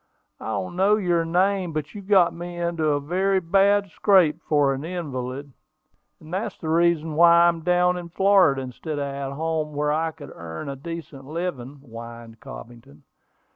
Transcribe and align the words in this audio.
"I 0.39 0.47
don't 0.47 0.75
know 0.75 0.95
your 0.95 1.23
name, 1.25 1.73
but 1.73 1.93
you 1.93 2.01
got 2.01 2.33
me 2.33 2.57
into 2.57 2.85
a 2.87 2.99
very 2.99 3.39
bad 3.39 3.91
scrape 3.91 4.41
for 4.41 4.73
an 4.73 4.83
invalid; 4.83 5.53
and 6.19 6.33
that's 6.33 6.57
the 6.57 6.69
reason 6.69 7.13
why 7.13 7.45
I 7.45 7.47
am 7.47 7.59
down 7.61 7.97
in 7.97 8.09
Florida, 8.09 8.63
instead 8.63 8.97
of 8.97 9.05
at 9.05 9.33
home 9.35 9.75
where 9.75 9.91
I 9.91 10.09
could 10.09 10.31
earn 10.33 10.69
a 10.69 10.75
decent 10.75 11.25
living," 11.25 11.75
whined 11.83 12.39
Cobbington. 12.39 13.03